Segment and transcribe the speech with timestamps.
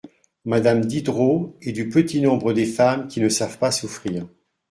[0.45, 4.27] Madame Diderot est du petit nombre des femmes qui ne savent pas souffrir.